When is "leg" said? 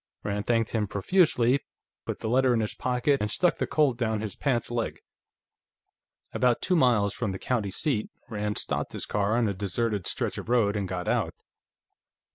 4.71-4.97